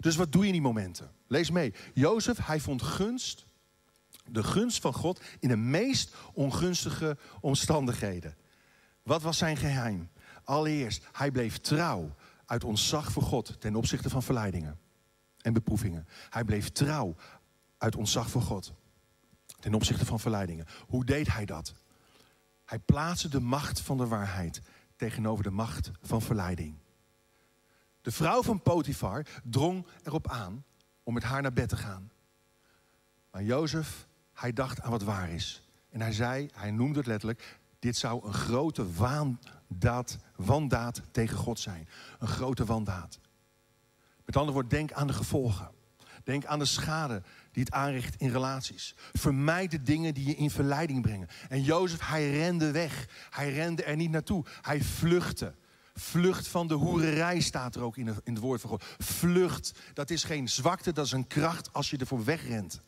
[0.00, 1.10] Dus wat doe je in die momenten?
[1.26, 1.74] Lees mee.
[1.94, 3.46] Jozef, hij vond gunst,
[4.32, 8.36] de gunst van God, in de meest ongunstige omstandigheden.
[9.02, 10.10] Wat was zijn geheim?
[10.44, 12.14] Allereerst, hij bleef trouw
[12.46, 14.78] uit ontzag voor God ten opzichte van verleidingen
[15.38, 16.06] en beproevingen.
[16.30, 17.14] Hij bleef trouw
[17.78, 18.72] uit ontzag voor God
[19.60, 20.66] ten opzichte van verleidingen.
[20.86, 21.74] Hoe deed hij dat?
[22.64, 24.60] Hij plaatste de macht van de waarheid
[24.96, 26.78] tegenover de macht van verleiding.
[28.00, 30.64] De vrouw van Potifar drong erop aan
[31.02, 32.10] om met haar naar bed te gaan.
[33.30, 34.06] Maar Jozef,
[34.40, 35.62] hij dacht aan wat waar is.
[35.90, 41.60] En hij zei, hij noemde het letterlijk, dit zou een grote waandaad, wandaad tegen God
[41.60, 41.88] zijn.
[42.18, 43.18] Een grote wandaad.
[44.24, 45.70] Met andere woorden, denk aan de gevolgen.
[46.24, 47.22] Denk aan de schade
[47.52, 48.94] die het aanricht in relaties.
[49.12, 51.28] Vermijd de dingen die je in verleiding brengen.
[51.48, 53.08] En Jozef, hij rende weg.
[53.30, 54.44] Hij rende er niet naartoe.
[54.60, 55.54] Hij vluchtte.
[55.94, 58.84] Vlucht van de hoererij staat er ook in in het woord van God.
[58.98, 62.82] Vlucht, dat is geen zwakte, dat is een kracht als je ervoor wegrent.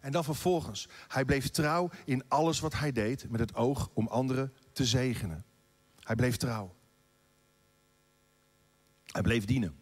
[0.00, 4.06] En dan vervolgens, hij bleef trouw in alles wat hij deed met het oog om
[4.06, 5.44] anderen te zegenen.
[6.00, 6.74] Hij bleef trouw.
[9.04, 9.78] Hij bleef dienen.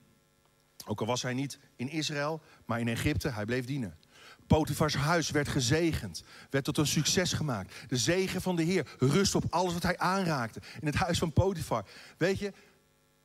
[0.87, 3.99] Ook al was hij niet in Israël, maar in Egypte, hij bleef dienen.
[4.47, 7.75] Potifars huis werd gezegend, werd tot een succes gemaakt.
[7.89, 10.61] De zegen van de Heer rust op alles wat hij aanraakte.
[10.81, 11.89] In het huis van Potifar.
[12.17, 12.53] Weet je,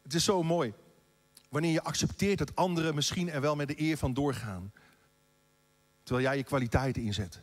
[0.04, 0.74] het is zo mooi.
[1.50, 4.72] Wanneer je accepteert dat anderen misschien er wel met de eer van doorgaan.
[6.12, 7.42] Terwijl jij je kwaliteiten inzet.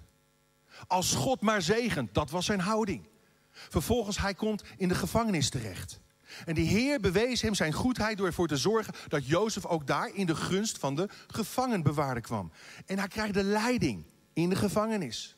[0.86, 3.08] Als God maar zegent, dat was zijn houding.
[3.50, 6.00] Vervolgens, hij komt in de gevangenis terecht.
[6.44, 10.14] En de Heer bewees hem zijn goedheid door ervoor te zorgen dat Jozef ook daar
[10.14, 12.52] in de gunst van de gevangenbewaarder kwam.
[12.86, 15.36] En hij krijgt de leiding in de gevangenis.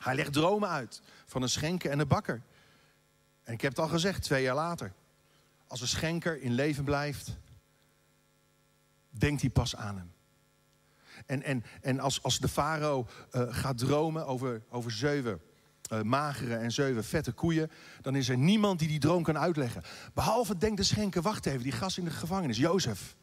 [0.00, 2.42] Hij legt dromen uit van een schenker en een bakker.
[3.42, 4.92] En ik heb het al gezegd, twee jaar later.
[5.66, 7.36] Als een schenker in leven blijft,
[9.10, 10.12] denkt hij pas aan hem.
[11.30, 15.40] En, en, en als, als de farao uh, gaat dromen over, over zeven
[15.92, 19.82] uh, magere en zeven vette koeien, dan is er niemand die die droom kan uitleggen.
[20.14, 23.16] Behalve denkt de schenker, wacht even, die gast in de gevangenis, Jozef,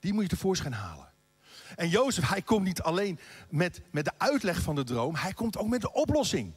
[0.00, 1.08] die moet je tevoorschijn halen.
[1.76, 3.18] En Jozef, hij komt niet alleen
[3.50, 6.54] met, met de uitleg van de droom, hij komt ook met de oplossing.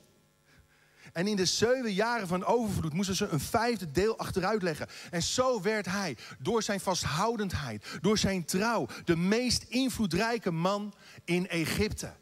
[1.13, 4.87] En in de zeven jaren van overvloed moesten ze een vijfde deel achteruit leggen.
[5.11, 10.93] En zo werd hij, door zijn vasthoudendheid, door zijn trouw, de meest invloedrijke man
[11.23, 12.13] in Egypte.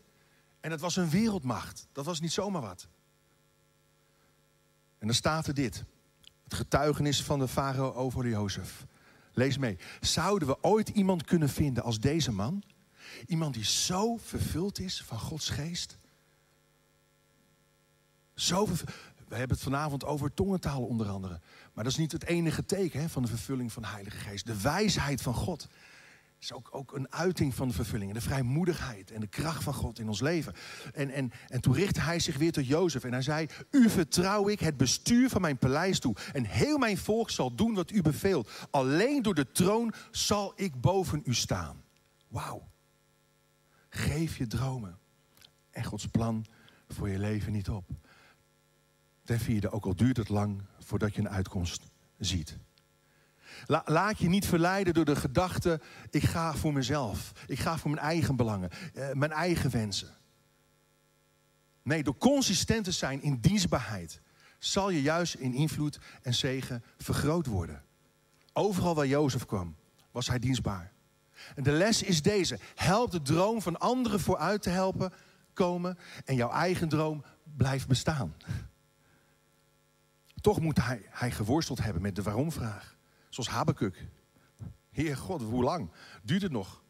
[0.60, 1.88] En dat was een wereldmacht.
[1.91, 2.88] Dat was niet zomaar wat.
[4.97, 5.84] En dan staat er dit.
[6.43, 8.86] Het getuigenis van de farao over Jozef.
[9.34, 9.78] Lees mee.
[9.99, 12.63] Zouden we ooit iemand kunnen vinden als deze man?
[13.25, 15.97] Iemand die zo vervuld is van Gods geest?
[18.47, 21.39] We hebben het vanavond over tongentaal onder andere.
[21.73, 24.45] Maar dat is niet het enige teken hè, van de vervulling van de Heilige Geest.
[24.45, 25.67] De wijsheid van God
[26.39, 28.10] is ook, ook een uiting van de vervulling.
[28.10, 30.54] En de vrijmoedigheid en de kracht van God in ons leven.
[30.93, 33.04] En, en, en toen richtte hij zich weer tot Jozef.
[33.04, 36.15] En hij zei, u vertrouw ik het bestuur van mijn paleis toe.
[36.34, 38.49] En heel mijn volk zal doen wat u beveelt.
[38.71, 41.84] Alleen door de troon zal ik boven u staan.
[42.28, 42.67] Wauw.
[43.89, 44.97] Geef je dromen
[45.71, 46.45] en Gods plan
[46.88, 47.86] voor je leven niet op.
[49.30, 51.82] Ten vierde, ook al duurt het lang voordat je een uitkomst
[52.18, 52.58] ziet
[53.86, 57.32] laat je niet verleiden door de gedachte: ik ga voor mezelf.
[57.48, 60.15] Ik ga voor mijn eigen belangen, eh, mijn eigen wensen.
[61.84, 64.22] Nee, door consistent te zijn in dienstbaarheid
[64.60, 67.84] zal je juist in invloed en zegen vergroot worden.
[68.54, 69.76] Overal waar Jozef kwam,
[70.12, 70.92] was hij dienstbaar.
[71.56, 75.13] En de les is deze: help de droom van anderen vooruit te helpen
[75.54, 77.24] komen en jouw eigen droom
[77.56, 78.36] blijft bestaan.
[80.41, 82.97] Toch moet hij, hij geworsteld hebben met de waarom-vraag.
[83.30, 84.08] Zoals Habakuk.
[84.91, 85.91] Heer God, hoe lang?
[86.23, 86.84] Duurt het nog?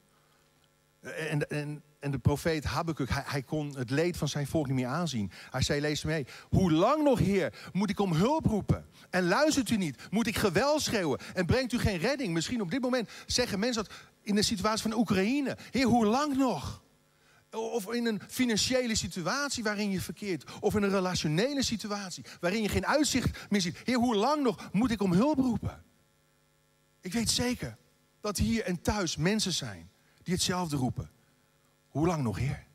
[1.01, 4.87] En, en, en de profeet Habakuk, hij, kon het leed van zijn volk niet meer
[4.87, 5.31] aanzien.
[5.49, 6.27] Hij zei, lees mee.
[6.49, 8.85] Hoe lang nog, Heer, moet ik om hulp roepen?
[9.09, 10.07] En luistert u niet?
[10.09, 11.19] Moet ik geweld schreeuwen?
[11.33, 12.33] En brengt u geen redding?
[12.33, 15.57] Misschien op dit moment zeggen mensen dat in de situatie van Oekraïne.
[15.71, 16.83] Heer, hoe lang nog?
[17.51, 20.59] Of in een financiële situatie waarin je verkeert.
[20.59, 23.77] Of in een relationele situatie waarin je geen uitzicht meer ziet.
[23.83, 25.83] Heer, hoe lang nog moet ik om hulp roepen?
[27.01, 27.77] Ik weet zeker
[28.19, 29.91] dat hier en thuis mensen zijn
[30.23, 31.11] die hetzelfde roepen.
[31.87, 32.65] Hoe lang nog, Heer?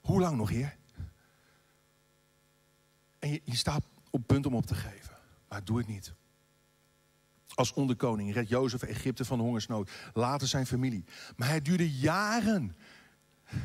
[0.00, 0.76] Hoe lang nog, Heer?
[3.18, 5.16] En je, je staat op punt om op te geven,
[5.48, 6.12] maar doe het niet.
[7.54, 11.04] Als onderkoning redt Jozef Egypte van hongersnood, later zijn familie.
[11.36, 12.76] Maar het duurde jaren.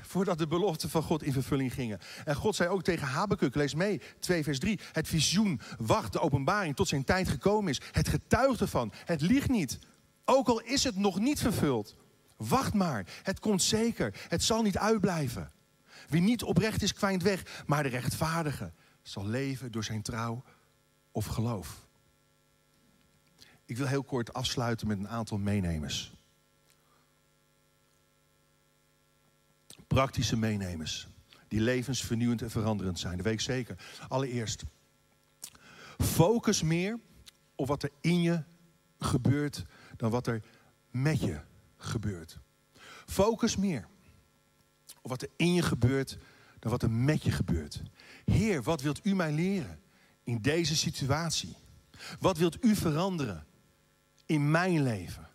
[0.02, 2.00] Voordat de beloften van God in vervulling gingen.
[2.26, 4.80] En God zei ook tegen Habakuk, lees mee, 2 vers 3.
[4.92, 7.82] Het visioen wacht de openbaring tot zijn tijd gekomen is.
[7.92, 8.94] Het getuigt ervan.
[9.06, 9.80] Het liegt niet.
[10.26, 11.96] Ook al is het nog niet vervuld.
[12.38, 13.06] Wacht maar.
[13.24, 14.26] Het komt zeker.
[14.28, 15.52] Het zal niet uitblijven.
[16.08, 17.64] Wie niet oprecht is, kwijnt weg.
[17.66, 18.72] Maar de rechtvaardige
[19.02, 20.44] zal leven door zijn trouw
[21.12, 21.88] of geloof.
[23.66, 26.15] Ik wil heel kort afsluiten met een aantal meenemers.
[29.96, 31.08] Praktische meenemers.
[31.48, 33.16] Die levensvernieuwend en veranderend zijn.
[33.16, 33.76] Dat weet ik zeker.
[34.08, 34.64] Allereerst,
[35.98, 37.00] focus meer
[37.56, 38.44] op wat er in je
[39.00, 39.64] gebeurt
[39.98, 40.42] dan wat er
[40.92, 41.40] met je
[41.78, 42.40] gebeurt.
[43.06, 43.88] Focus meer
[45.02, 46.18] op wat er in je gebeurt
[46.60, 47.82] dan wat er met je gebeurt.
[48.26, 49.80] Heer, wat wilt u mij leren
[50.24, 51.56] in deze situatie?
[52.20, 53.46] Wat wilt u veranderen
[54.26, 55.30] in mijn leven?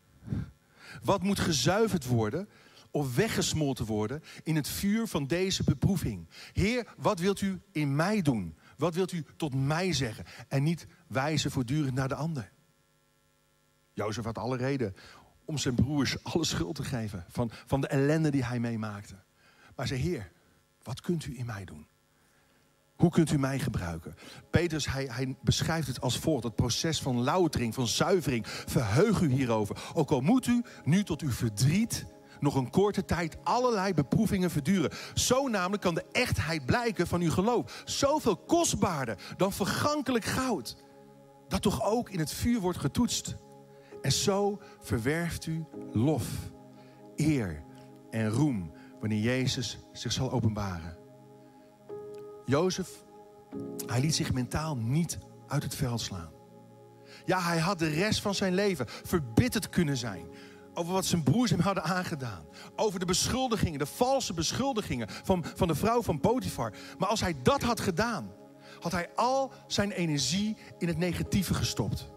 [1.03, 2.49] Wat moet gezuiverd worden
[2.90, 6.29] of weggesmolten worden in het vuur van deze beproeving?
[6.53, 8.57] Heer, wat wilt u in mij doen?
[8.76, 10.24] Wat wilt u tot mij zeggen?
[10.48, 12.53] En niet wijzen voortdurend naar de ander.
[13.92, 14.94] Jozef had alle reden
[15.44, 19.14] om zijn broers alle schuld te geven van, van de ellende die hij meemaakte.
[19.76, 20.33] Maar zei, Heer,
[20.83, 21.87] wat kunt u in mij doen?
[23.00, 24.14] Hoe kunt u mij gebruiken?
[24.50, 26.44] Petrus, hij, hij beschrijft het als volgt.
[26.44, 28.46] Het proces van loutering, van zuivering.
[28.46, 29.76] Verheug u hierover.
[29.94, 32.05] Ook al moet u nu tot uw verdriet
[32.40, 34.90] nog een korte tijd allerlei beproevingen verduren.
[35.14, 37.83] Zo namelijk kan de echtheid blijken van uw geloof.
[37.85, 40.76] Zoveel kostbaarder dan vergankelijk goud.
[41.48, 43.37] Dat toch ook in het vuur wordt getoetst.
[44.03, 46.26] En zo verwerft u lof,
[47.16, 47.62] eer
[48.11, 50.98] en roem wanneer Jezus zich zal openbaren.
[52.44, 52.88] Jozef,
[53.87, 56.31] hij liet zich mentaal niet uit het veld slaan.
[57.24, 60.26] Ja, hij had de rest van zijn leven verbitterd kunnen zijn
[60.81, 62.45] over wat zijn broers hem hadden aangedaan.
[62.77, 66.73] Over de beschuldigingen, de valse beschuldigingen van, van de vrouw van Potifar.
[66.99, 68.33] Maar als hij dat had gedaan,
[68.81, 72.09] had hij al zijn energie in het negatieve gestopt.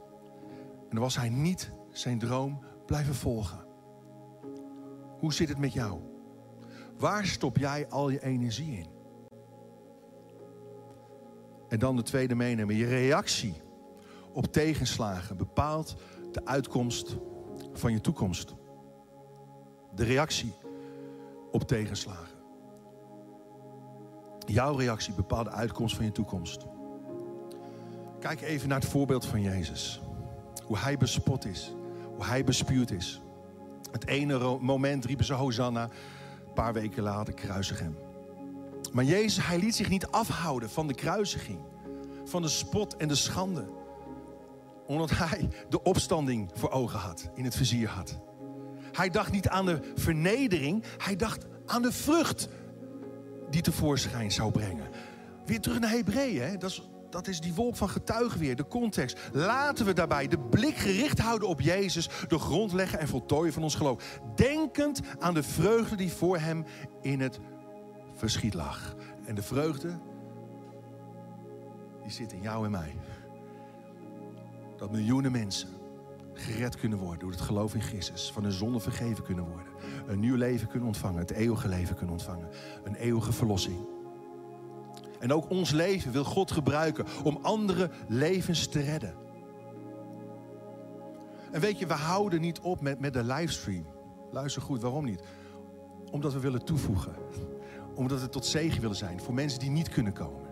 [0.82, 3.66] En dan was hij niet zijn droom blijven volgen.
[5.20, 6.02] Hoe zit het met jou?
[6.98, 8.88] Waar stop jij al je energie in?
[11.70, 12.76] En dan de tweede meenemen.
[12.76, 13.62] Je reactie
[14.34, 15.96] op tegenslagen bepaalt
[16.32, 17.18] de uitkomst
[17.80, 18.54] van je toekomst.
[19.96, 20.54] De reactie
[21.52, 22.38] op tegenslagen.
[24.46, 26.66] Jouw reactie bepaalt de uitkomst van je toekomst.
[28.20, 30.02] Kijk even naar het voorbeeld van Jezus.
[30.66, 31.74] Hoe hij bespot is.
[32.16, 33.22] Hoe hij bespuwd is.
[33.92, 35.84] Het ene moment riepen ze Hosanna.
[35.84, 37.98] Een paar weken later kruisig hem.
[38.92, 41.60] Maar Jezus, hij liet zich niet afhouden van de kruisiging.
[42.24, 43.66] Van de spot en de schande.
[44.94, 47.30] Omdat hij de opstanding voor ogen had.
[47.36, 48.20] In het vizier had.
[48.92, 50.84] Hij dacht niet aan de vernedering.
[50.98, 52.48] Hij dacht aan de vrucht
[53.50, 54.88] die tevoorschijn zou brengen.
[55.46, 56.60] Weer terug naar Hebreeën.
[56.60, 59.18] Dat is, dat is die wolk van getuigen weer, de context.
[59.32, 63.76] Laten we daarbij de blik gericht houden op Jezus, de grondlegger en voltooien van ons
[63.76, 64.20] geloof.
[64.36, 66.66] Denkend aan de vreugde die voor hem
[67.02, 67.40] in het
[68.16, 68.96] verschiet lag.
[69.26, 70.00] En de vreugde,
[72.02, 72.96] die zit in jou en mij.
[74.84, 75.70] Dat miljoenen mensen
[76.34, 78.32] gered kunnen worden door het geloof in Christus.
[78.32, 79.68] Van hun zonde vergeven kunnen worden.
[80.08, 81.20] Een nieuw leven kunnen ontvangen.
[81.20, 82.50] Het eeuwige leven kunnen ontvangen.
[82.84, 83.78] Een eeuwige verlossing.
[85.20, 89.14] En ook ons leven wil God gebruiken om andere levens te redden.
[91.52, 93.86] En weet je, we houden niet op met, met de livestream.
[94.32, 95.24] Luister goed, waarom niet?
[96.12, 97.16] Omdat we willen toevoegen.
[97.96, 100.50] Omdat we tot zegen willen zijn voor mensen die niet kunnen komen.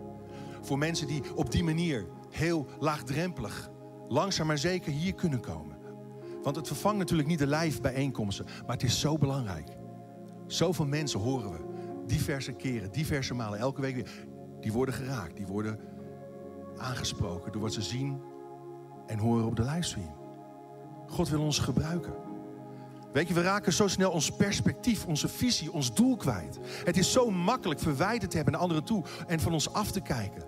[0.60, 3.70] Voor mensen die op die manier heel laagdrempelig,
[4.12, 5.76] langzaam maar zeker hier kunnen komen.
[6.42, 9.68] Want het vervangt natuurlijk niet de live bijeenkomsten, maar het is zo belangrijk.
[10.46, 11.58] Zoveel mensen horen we,
[12.06, 14.10] diverse keren, diverse malen, elke week weer.
[14.60, 15.78] Die worden geraakt, die worden
[16.76, 18.20] aangesproken door wat ze zien
[19.06, 20.14] en horen op de livestream.
[21.06, 22.14] God wil ons gebruiken.
[23.12, 26.58] Weet je, we raken zo snel ons perspectief, onze visie, ons doel kwijt.
[26.84, 30.00] Het is zo makkelijk verwijten te hebben naar anderen toe en van ons af te
[30.00, 30.44] kijken.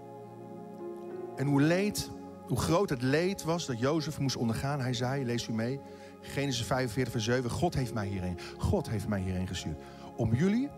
[1.37, 2.11] En hoe leed,
[2.47, 4.81] hoe groot het leed was dat Jozef moest ondergaan.
[4.81, 5.81] Hij zei, lees u mee,
[6.21, 7.51] Genesis 45 vers 7.
[7.51, 9.79] God heeft mij hierheen, God heeft mij hierheen gestuurd.
[10.17, 10.71] Om jullie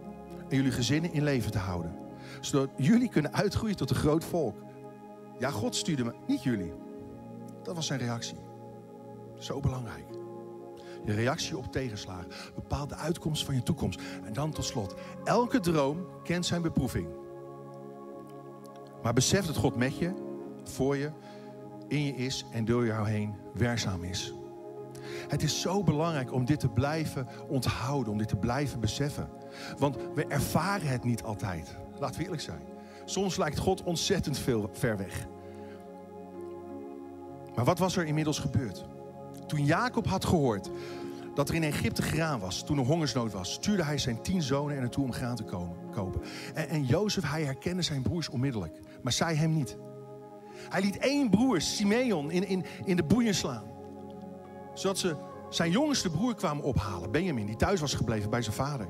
[0.49, 1.97] en jullie gezinnen in leven te houden.
[2.41, 4.57] Zodat jullie kunnen uitgroeien tot een groot volk.
[5.39, 6.73] Ja, God stuurde me, niet jullie.
[7.63, 8.37] Dat was zijn reactie.
[9.39, 10.07] Zo belangrijk.
[11.05, 14.01] Je reactie op tegenslagen bepaalt de uitkomst van je toekomst.
[14.25, 14.95] En dan tot slot.
[15.25, 17.09] Elke droom kent zijn beproeving.
[19.03, 20.13] Maar besef dat God met je,
[20.65, 21.11] voor je,
[21.89, 24.33] in je is en door jou heen werkzaam is.
[25.29, 29.29] Het is zo belangrijk om dit te blijven onthouden, om dit te blijven beseffen.
[29.79, 31.77] Want we ervaren het niet altijd.
[31.99, 32.63] Laten we eerlijk zijn.
[33.05, 35.27] Soms lijkt God ontzettend veel ver weg.
[37.55, 38.85] Maar wat was er inmiddels gebeurd?
[39.47, 40.71] Toen Jacob had gehoord
[41.35, 44.75] dat er in Egypte graan was, toen er hongersnood was, stuurde hij zijn tien zonen
[44.75, 46.21] er naartoe om graan te komen, kopen.
[46.55, 49.77] En, en Jozef, hij herkende zijn broers onmiddellijk, maar zij hem niet.
[50.69, 53.65] Hij liet één broer, Simeon, in, in, in de boeien slaan.
[54.75, 55.17] Zodat ze
[55.51, 58.89] zijn jongste broer kwamen ophalen, Benjamin, die thuis was gebleven bij zijn vader.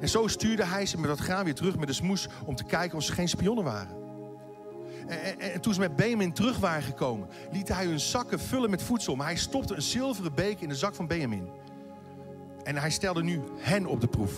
[0.00, 2.64] En zo stuurde hij ze met dat graan weer terug met de smoes om te
[2.64, 4.02] kijken of ze geen spionnen waren.
[5.06, 8.70] En, en, en, toen ze met Benjamin terug waren gekomen, liet hij hun zakken vullen
[8.70, 9.16] met voedsel.
[9.16, 11.48] Maar hij stopte een zilveren beker in de zak van Benjamin.
[12.62, 14.32] En hij stelde nu hen op de proef.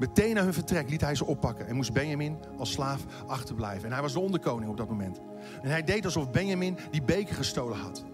[0.00, 3.84] Meteen na hun vertrek liet hij ze oppakken en moest Benjamin als slaaf achterblijven.
[3.84, 5.20] En hij was de onderkoning op dat moment.
[5.62, 8.04] En hij deed alsof Benjamin die beker gestolen had.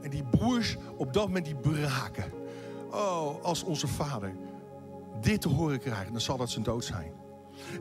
[0.00, 2.24] En die broers op dat moment die braken.
[2.90, 4.32] Oh, als onze vader
[5.20, 7.12] dit te horen krijgt, dan zal dat zijn dood zijn.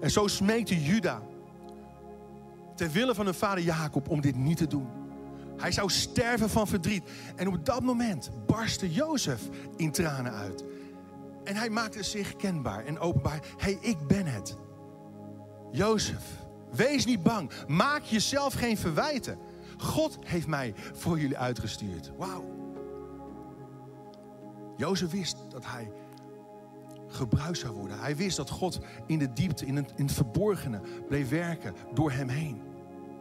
[0.01, 1.21] En zo smeekte Juda
[2.75, 4.87] ter wille van hun vader Jacob om dit niet te doen.
[5.57, 7.09] Hij zou sterven van verdriet.
[7.35, 9.41] En op dat moment barstte Jozef
[9.75, 10.63] in tranen uit.
[11.51, 13.39] En hij maakte zich kenbaar en openbaar.
[13.57, 14.57] Hey, ik ben het.
[15.71, 16.23] Jozef,
[16.71, 17.51] wees niet bang.
[17.67, 19.39] Maak jezelf geen verwijten.
[19.77, 22.11] God heeft mij voor jullie uitgestuurd.
[22.17, 22.45] Wauw.
[24.77, 25.91] Jozef wist dat hij
[27.07, 27.99] gebruikt zou worden.
[27.99, 32.11] Hij wist dat God in de diepte, in het, in het verborgene bleef werken door
[32.11, 32.61] hem heen.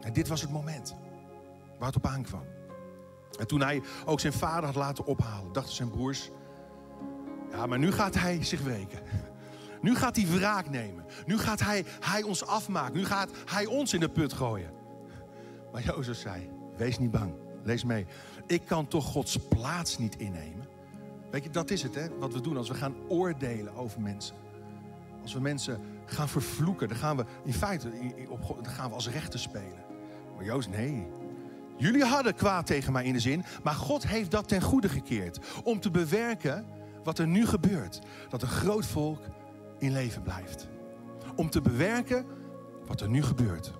[0.01, 0.95] En dit was het moment
[1.77, 2.45] waar het op aankwam.
[3.39, 6.29] En toen hij ook zijn vader had laten ophalen, dachten zijn broers:
[7.51, 8.99] Ja, maar nu gaat hij zich wreken.
[9.81, 11.05] Nu gaat hij wraak nemen.
[11.25, 12.93] Nu gaat hij, hij ons afmaken.
[12.93, 14.71] Nu gaat hij ons in de put gooien.
[15.71, 17.33] Maar Jozef zei: Wees niet bang.
[17.63, 18.05] Lees mee.
[18.47, 20.67] Ik kan toch Gods plaats niet innemen.
[21.31, 22.17] Weet je, dat is het, hè?
[22.19, 24.35] Wat we doen als we gaan oordelen over mensen.
[25.21, 27.89] Als we mensen gaan vervloeken, dan gaan we in feite
[28.61, 29.83] dan gaan we als rechter spelen.
[30.35, 31.07] Maar Joost, nee.
[31.77, 35.39] Jullie hadden kwaad tegen mij in de zin, maar God heeft dat ten goede gekeerd.
[35.63, 36.65] Om te bewerken
[37.03, 37.99] wat er nu gebeurt.
[38.29, 39.19] Dat een groot volk
[39.77, 40.69] in leven blijft.
[41.35, 42.25] Om te bewerken
[42.87, 43.71] wat er nu gebeurt.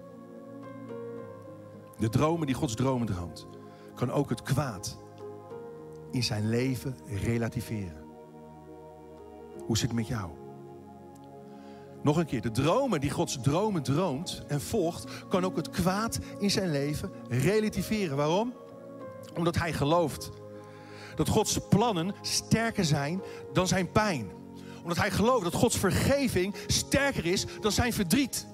[1.97, 3.47] De dromen die Gods dromen droomt,
[3.95, 4.97] kan ook het kwaad
[6.11, 8.03] in zijn leven relativeren.
[9.65, 10.29] Hoe zit het met jou?
[12.03, 16.19] Nog een keer, de dromen die Gods dromen droomt en volgt, kan ook het kwaad
[16.39, 18.17] in zijn leven relativeren.
[18.17, 18.53] Waarom?
[19.35, 20.29] Omdat hij gelooft
[21.15, 23.21] dat Gods plannen sterker zijn
[23.53, 24.31] dan zijn pijn.
[24.81, 28.47] Omdat hij gelooft dat Gods vergeving sterker is dan zijn verdriet.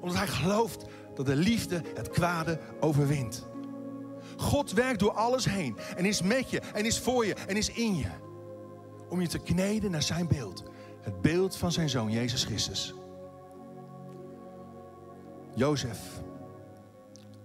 [0.00, 3.46] Omdat hij gelooft dat de liefde het kwade overwint.
[4.36, 7.70] God werkt door alles heen en is met je en is voor je en is
[7.70, 8.10] in je.
[9.08, 10.62] Om je te kneden naar zijn beeld.
[11.00, 12.94] Het beeld van zijn zoon Jezus Christus.
[15.54, 15.98] Jozef.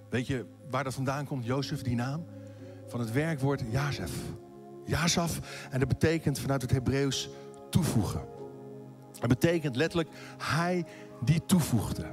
[0.10, 2.26] Weet je waar dat vandaan komt, Jozef, die naam?
[2.94, 4.12] Van het werkwoord Jazef.
[4.86, 5.40] Jazaf.
[5.70, 7.30] En dat betekent vanuit het Hebreeuws
[7.70, 8.22] toevoegen.
[9.20, 10.86] Het betekent letterlijk hij
[11.22, 12.06] die toevoegde.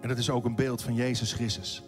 [0.00, 1.82] En dat is ook een beeld van Jezus Christus.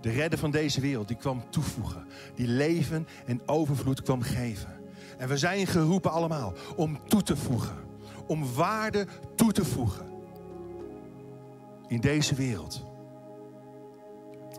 [0.00, 2.06] De redder van deze wereld, die kwam toevoegen.
[2.34, 4.76] Die leven en overvloed kwam geven.
[5.18, 7.76] En we zijn geroepen allemaal om toe te voegen.
[8.26, 10.06] Om waarde toe te voegen.
[11.88, 12.84] In deze wereld.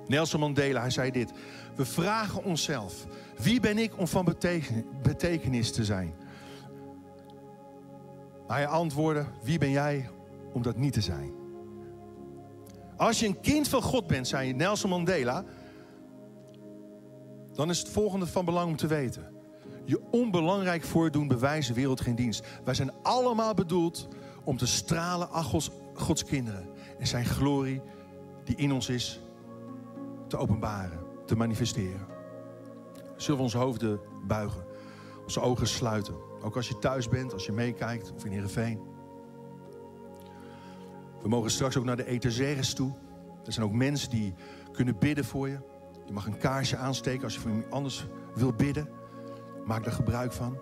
[0.07, 1.31] Nelson Mandela, hij zei dit.
[1.77, 3.05] We vragen onszelf,
[3.37, 4.35] wie ben ik om van
[5.01, 6.13] betekenis te zijn?
[8.47, 10.09] Hij antwoordde, wie ben jij
[10.53, 11.31] om dat niet te zijn?
[12.95, 15.43] Als je een kind van God bent, zei Nelson Mandela,
[17.53, 19.35] dan is het volgende van belang om te weten.
[19.85, 22.45] Je onbelangrijk voordoen bewijzen wereld geen dienst.
[22.63, 24.07] Wij zijn allemaal bedoeld
[24.43, 26.69] om te stralen Gods, Gods kinderen.
[26.99, 27.81] En zijn glorie
[28.43, 29.19] die in ons is,
[30.27, 32.07] te openbaren, te manifesteren.
[33.15, 34.65] Zullen we onze hoofden buigen,
[35.23, 36.15] onze ogen sluiten.
[36.41, 38.79] Ook als je thuis bent, als je meekijkt of in Heerenveen.
[41.21, 42.93] We mogen straks ook naar de etagères toe.
[43.45, 44.33] Er zijn ook mensen die
[44.71, 45.59] kunnen bidden voor je.
[46.05, 48.89] Je mag een kaarsje aansteken als je voor iemand anders wil bidden.
[49.65, 50.57] Maak daar gebruik van.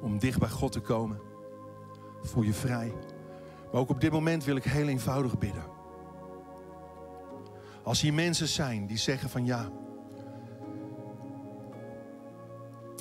[0.00, 1.20] Om dicht bij God te komen.
[2.22, 2.92] Voel je vrij.
[3.72, 5.64] Maar ook op dit moment wil ik heel eenvoudig bidden.
[7.82, 9.70] Als hier mensen zijn die zeggen van ja,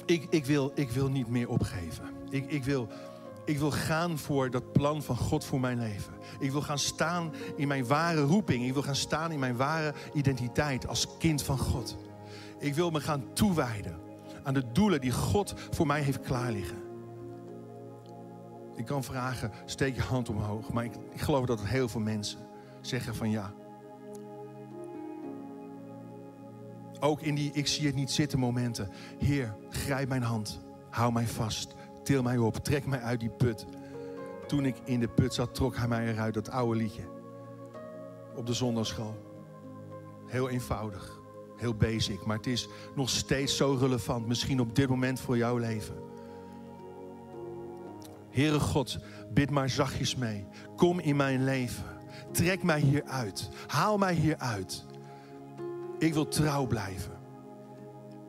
[0.06, 2.06] ik, ik, wil, ik wil niet meer opgeven.
[2.30, 2.88] Ik, ik, wil,
[3.46, 6.14] ik wil gaan voor dat plan van God voor mijn leven.
[6.40, 8.66] Ik wil gaan staan in mijn ware roeping.
[8.66, 11.98] Ik wil gaan staan in mijn ware identiteit als kind van God.
[12.60, 14.00] Ik wil me gaan toewijden
[14.44, 16.78] aan de doelen die God voor mij heeft klaarliggen.
[18.76, 20.72] Ik kan vragen, steek je hand omhoog.
[20.72, 22.40] Maar ik, ik geloof dat heel veel mensen
[22.82, 23.54] zeggen van ja.
[27.00, 28.89] Ook in die ik zie het niet zitten momenten.
[29.18, 30.60] Heer, grijp mijn hand.
[30.89, 31.76] Hou mij vast.
[32.04, 32.56] Til mij op.
[32.56, 33.66] Trek mij uit die put.
[34.47, 36.34] Toen ik in de put zat, trok hij mij eruit.
[36.34, 37.04] Dat oude liedje.
[38.36, 39.16] Op de zondagschool.
[40.28, 41.20] Heel eenvoudig.
[41.58, 42.26] Heel basic.
[42.26, 44.28] Maar het is nog steeds zo relevant.
[44.28, 45.95] Misschien op dit moment voor jouw leven.
[48.30, 48.97] Heere God,
[49.34, 50.45] bid maar zachtjes mee.
[50.76, 51.84] Kom in mijn leven.
[52.32, 53.50] Trek mij hier uit.
[53.68, 54.86] Haal mij hier uit.
[56.00, 57.12] Ik wil trouw blijven.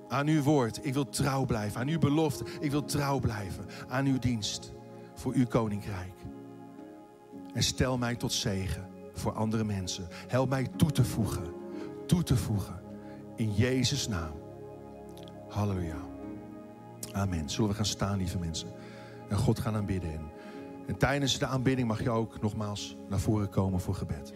[0.09, 0.87] Aan uw woord.
[0.87, 1.81] Ik wil trouw blijven.
[1.81, 2.45] Aan uw belofte.
[2.61, 3.65] Ik wil trouw blijven.
[3.89, 4.73] Aan uw dienst.
[5.15, 6.15] Voor uw koninkrijk.
[7.55, 10.07] En stel mij tot zegen voor andere mensen.
[10.29, 11.45] Help mij toe te voegen.
[12.07, 12.81] Toe te voegen.
[13.37, 14.33] In Jezus' naam.
[15.49, 16.09] Halleluja.
[17.13, 17.49] Amen.
[17.49, 18.69] Zullen we gaan staan, lieve mensen?
[19.29, 20.21] En God gaan aanbidden.
[20.87, 24.33] En tijdens de aanbidding mag je ook nogmaals naar voren komen voor gebed.